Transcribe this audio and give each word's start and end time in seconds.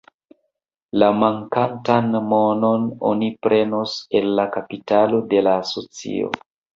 La 1.01 1.09
mankantan 1.23 2.07
monon 2.31 2.87
oni 3.09 3.29
prenos 3.49 3.93
el 4.21 4.31
la 4.39 4.47
kapitalo 4.57 5.21
de 5.35 5.45
la 5.49 5.55
asocio. 5.65 6.31